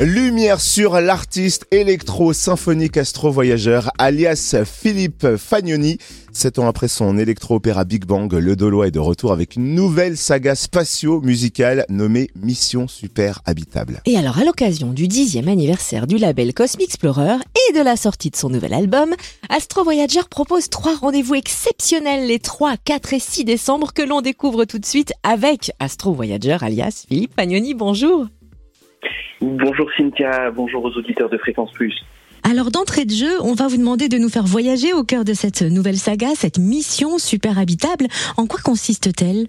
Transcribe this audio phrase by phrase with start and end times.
[0.00, 5.98] Lumière sur l'artiste électro-symphonique astro-voyageur alias Philippe Fagnoni.
[6.32, 10.16] Sept ans après son électro-opéra Big Bang, le Dolois est de retour avec une nouvelle
[10.16, 14.00] saga spatio-musicale nommée Mission Super Habitable.
[14.06, 17.36] Et alors, à l'occasion du dixième anniversaire du label Cosmic Explorer
[17.68, 19.14] et de la sortie de son nouvel album,
[19.50, 24.64] Astro Voyager propose trois rendez-vous exceptionnels les 3, 4 et 6 décembre que l'on découvre
[24.64, 27.74] tout de suite avec Astro Voyager alias Philippe Fagnoni.
[27.74, 28.28] Bonjour.
[29.40, 31.94] Bonjour Cynthia, bonjour aux auditeurs de Fréquence Plus.
[32.42, 35.32] Alors d'entrée de jeu, on va vous demander de nous faire voyager au cœur de
[35.32, 38.06] cette nouvelle saga, cette mission super habitable.
[38.36, 39.46] En quoi consiste-t-elle?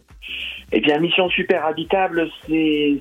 [0.74, 2.98] Eh bien, Mission Super Habitable, c'est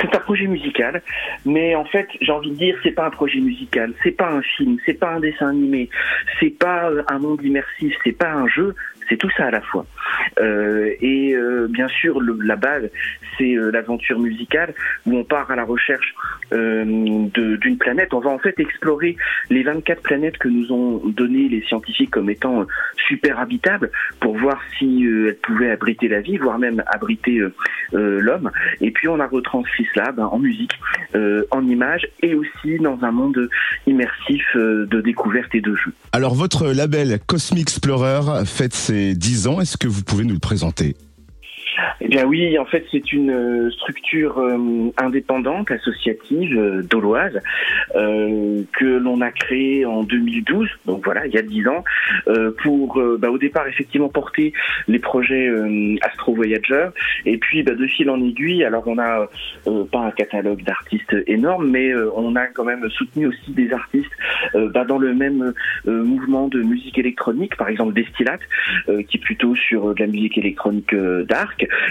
[0.00, 1.02] un projet musical,
[1.44, 4.40] mais en fait, j'ai envie de dire, c'est pas un projet musical, c'est pas un
[4.40, 5.90] film, c'est pas un dessin animé,
[6.40, 8.74] c'est pas un monde immersif, c'est pas un jeu,
[9.08, 9.86] c'est tout ça à la fois.
[10.40, 12.90] Euh, et euh, bien sûr, la base,
[13.36, 14.74] c'est euh, l'aventure musicale
[15.06, 16.14] où on part à la recherche
[16.52, 18.14] euh, d'une planète.
[18.14, 19.16] On va en fait explorer
[19.50, 22.66] les 24 planètes que nous ont données les scientifiques comme étant
[23.08, 27.40] super habitables pour voir si elles pouvaient abriter la vie, même abriter
[27.92, 28.50] l'homme.
[28.80, 30.72] Et puis on a retranscrit cela ben, en musique,
[31.50, 33.48] en images et aussi dans un monde
[33.86, 35.92] immersif de découverte et de jeu.
[36.12, 39.60] Alors votre label Cosmic Explorer fête ses 10 ans.
[39.60, 40.96] Est-ce que vous pouvez nous le présenter?
[42.00, 47.40] Eh bien oui, en fait c'est une euh, structure euh, indépendante, associative, euh, doloise,
[47.92, 51.84] que l'on a créée en 2012, donc voilà, il y a dix ans,
[52.62, 54.52] pour bah, au départ effectivement porter
[54.88, 55.48] les projets
[56.02, 56.88] Astro Voyager,
[57.24, 59.28] et puis bah, de fil en aiguille, alors on a
[59.90, 64.12] pas un catalogue d'artistes énorme, mais on a quand même soutenu aussi des artistes
[64.54, 65.52] bah, dans le même
[65.86, 68.38] mouvement de musique électronique, par exemple Destillat,
[68.86, 70.94] qui est plutôt sur de la musique électronique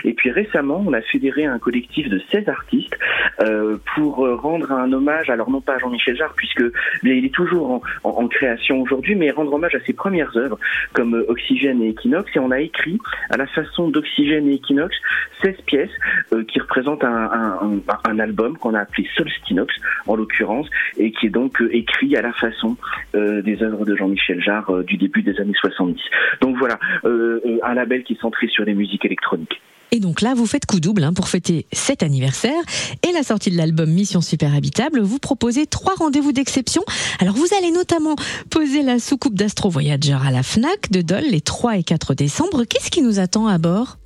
[0.04, 2.98] et puis récemment, on a fédéré un collectif de 16 artistes
[3.42, 6.64] euh, pour rendre un hommage, alors non pas à Jean-Michel Jarre, puisque
[7.04, 10.58] il est toujours en, création aujourd'hui, mais rendre hommage à ses premières œuvres
[10.94, 12.32] comme Oxygène et Equinox.
[12.36, 14.96] Et on a écrit à la façon d'Oxygène et Equinox
[15.44, 15.92] 16 pièces
[16.34, 17.60] euh, qui représentent un,
[18.06, 19.74] un, album qu'on a appelé Solstinox
[20.08, 20.68] en l'occurrence,
[20.98, 22.78] et qui est donc euh, écrit à la façon
[23.14, 26.02] des œuvres de Jean-Michel Jarre du début des années 70.
[26.42, 29.62] Donc voilà, un label qui est centré sur les musiques électroniques.
[29.94, 32.60] Et donc là, vous faites coup double hein, pour fêter cet anniversaire
[33.08, 35.02] et la sortie de l'album Mission Super Habitable.
[35.02, 36.82] Vous proposez trois rendez-vous d'exception.
[37.20, 38.16] Alors vous allez notamment
[38.50, 42.64] poser la soucoupe d'Astro Voyager à la FNAC de Dole les 3 et 4 décembre.
[42.64, 44.00] Qu'est-ce qui nous attend à bord?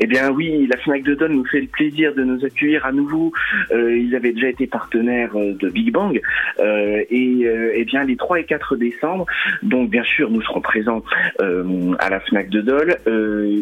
[0.00, 2.92] Eh bien oui, la FNAC de Donne nous fait le plaisir de nous accueillir à
[2.92, 3.32] nouveau.
[3.70, 6.20] Euh, ils avaient déjà été partenaires euh, de Big Bang.
[6.60, 9.26] Euh, et eh bien les 3 et 4 décembre,
[9.62, 11.02] donc bien sûr nous serons présents
[11.38, 12.96] à la FNAC de Dole.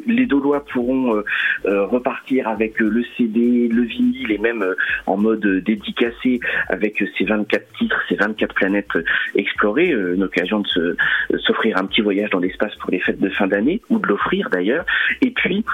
[0.07, 1.23] les Dolois pourront
[1.65, 4.65] repartir avec le CD, le vinyle et même
[5.07, 8.99] en mode dédicacé avec ces 24 titres, ces 24 planètes
[9.35, 9.91] explorées.
[9.91, 10.97] une occasion de
[11.39, 14.49] s'offrir un petit voyage dans l'espace pour les fêtes de fin d'année ou de l'offrir
[14.51, 14.85] d'ailleurs.
[15.23, 15.65] Et puis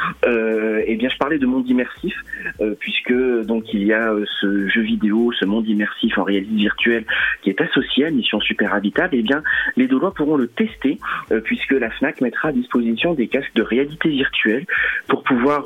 [0.86, 2.14] eh bien, je parlais de monde immersif,
[2.60, 3.12] euh, puisque
[3.44, 7.04] donc il y a euh, ce jeu vidéo, ce monde immersif en réalité virtuelle
[7.42, 9.14] qui est associé à Mission Super Habitable.
[9.14, 9.42] Eh bien,
[9.76, 10.98] les Dolois pourront le tester,
[11.44, 14.66] puisque la Fnac mettra à disposition des casques de réalité virtuelle
[15.08, 15.64] pour pouvoir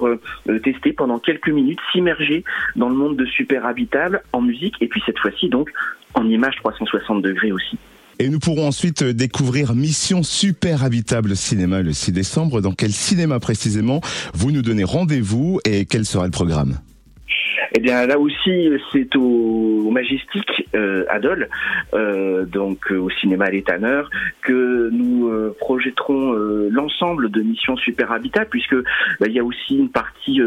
[0.62, 2.44] tester pendant quelques minutes, s'immerger
[2.76, 5.70] dans le monde de Super Habitable en musique, et puis cette fois-ci donc
[6.14, 7.78] en image 360 degrés aussi.
[8.18, 12.62] Et nous pourrons ensuite découvrir Mission Super Habitable Cinéma le 6 décembre.
[12.62, 14.00] Dans quel cinéma précisément?
[14.32, 16.78] Vous nous donnez rendez-vous et quel sera le programme?
[17.76, 21.48] Eh bien là aussi, c'est au, Majestic euh, Adol,
[21.92, 24.08] euh, donc euh, au cinéma Les Tanneurs,
[24.40, 28.74] que nous euh, projetterons euh, l'ensemble de Mission Super Habitat, puisque
[29.20, 30.40] bah, il y a aussi une partie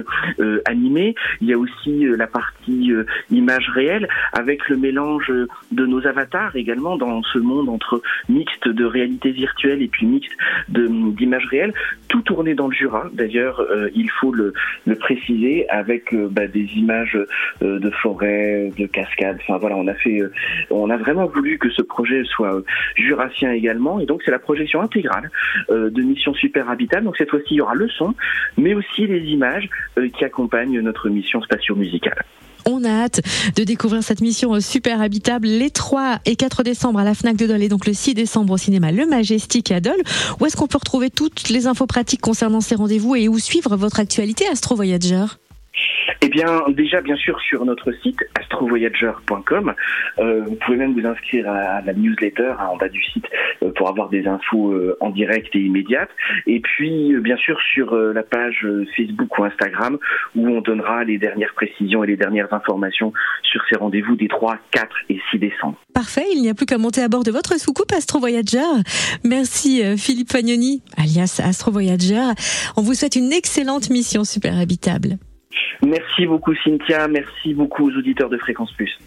[0.66, 2.92] animée, il y a aussi la partie
[3.30, 5.32] image réelle, avec le mélange
[5.72, 10.32] de nos avatars également dans ce monde entre mixte de réalité virtuelle et puis mixte
[10.70, 11.74] d'image réelle,
[12.08, 13.06] tout tourné dans le Jura.
[13.14, 13.64] D'ailleurs,
[13.94, 14.54] il faut le,
[14.86, 17.19] le préciser avec bah, des images euh,
[17.62, 19.38] de forêt, de cascades.
[19.42, 20.32] Enfin voilà, on a fait, euh,
[20.70, 22.64] on a vraiment voulu que ce projet soit euh,
[22.96, 24.00] jurassien également.
[24.00, 25.30] Et donc c'est la projection intégrale
[25.70, 27.02] de Mission Super Habitat.
[27.02, 28.14] Donc cette fois-ci, il y aura le son,
[28.58, 29.70] mais aussi les images
[30.18, 32.24] qui accompagnent notre mission spatio-musicale.
[32.66, 33.22] On a hâte
[33.56, 37.48] de découvrir cette mission super habitable les 3 et 4 décembre à la FNAC de
[37.48, 40.02] Dole et donc le 6 décembre au cinéma Le Majestic à Dole.
[40.40, 43.76] Où est-ce qu'on peut retrouver toutes les infos pratiques concernant ces rendez-vous et où suivre
[43.76, 45.26] votre actualité Astro Voyager?
[46.22, 49.74] Eh bien, déjà, bien sûr, sur notre site astrovoyager.com,
[50.20, 53.26] euh, vous pouvez même vous inscrire à, la newsletter hein, en bas du site
[53.64, 56.10] euh, pour avoir des infos euh, en direct et immédiates.
[56.46, 58.68] Et puis, bien sûr, sur la page
[58.98, 59.98] Facebook ou Instagram,
[60.36, 63.14] où on donnera les dernières précisions et les dernières informations
[63.44, 65.78] sur ces rendez-vous des 3, 4 et 6 décembre.
[65.94, 68.60] Parfait, il n'y a plus qu'à monter à bord de votre soucoupe Astro Voyager.
[69.24, 72.34] Merci Philippe Fagnoni, alias Astro Voyager.
[72.76, 75.18] On vous souhaite une excellente mission super habitable.
[75.82, 78.98] Merci beaucoup Cynthia, merci beaucoup aux auditeurs de Fréquence Plus.